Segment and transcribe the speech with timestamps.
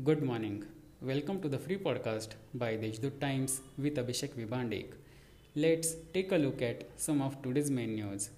[0.00, 0.64] Good morning.
[1.02, 4.94] Welcome to the free podcast by Deshdoot Times with Abhishek Vibandik.
[5.54, 8.30] Let's take a look at some of today's main news.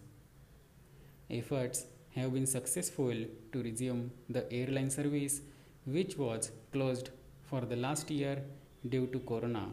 [1.30, 1.84] Efforts
[2.16, 3.14] have been successful
[3.52, 5.42] to resume the airline service
[5.84, 7.10] which was closed
[7.44, 8.42] for the last year
[8.88, 9.68] due to corona.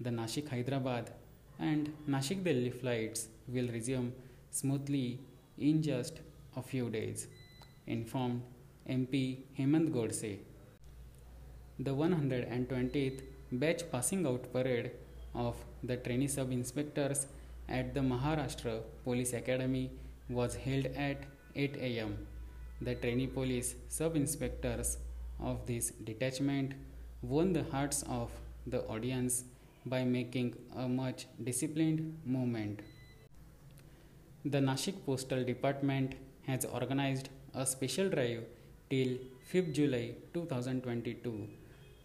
[0.00, 1.12] The Nashik Hyderabad
[1.60, 4.12] and Nashik Delhi flights will resume
[4.50, 5.20] smoothly
[5.58, 6.18] in just
[6.56, 7.28] a few days,
[7.86, 8.42] informed
[8.90, 10.38] MP Hemant Godse.
[11.76, 14.92] The 120th batch passing out parade
[15.34, 17.26] of the trainee sub inspectors
[17.68, 19.90] at the Maharashtra Police Academy
[20.28, 21.24] was held at
[21.56, 22.28] 8 am.
[22.80, 24.98] The trainee police sub inspectors
[25.40, 26.74] of this detachment
[27.22, 28.30] won the hearts of
[28.68, 29.42] the audience
[29.84, 32.82] by making a much disciplined movement.
[34.44, 36.14] The Nashik Postal Department
[36.46, 38.44] has organized a special drive
[38.88, 39.18] till
[39.52, 41.48] 5th July 2022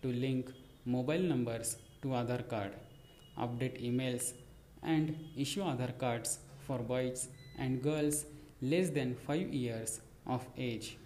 [0.02, 0.52] to link
[0.86, 2.72] mobile numbers to Aadhaar card,
[3.38, 4.34] update emails,
[4.84, 8.26] and issue Aadhaar cards for boys and girls
[8.62, 10.98] less than 5 years of age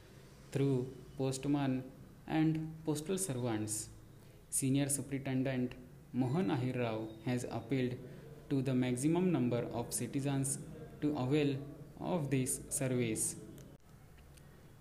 [0.52, 1.84] through postman
[2.28, 3.90] and postal servants.
[4.50, 5.74] Senior Superintendent
[6.14, 7.96] Mohan Ahir Rao has appealed
[8.50, 10.60] to the maximum number of citizens
[11.02, 11.56] to avail
[12.00, 13.36] of this service.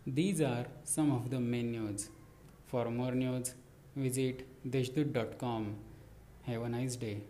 [0.07, 2.11] These are some of the main news.
[2.67, 3.55] For more news,
[3.97, 5.77] visit deshdoot.com.
[6.47, 7.23] Have a nice day.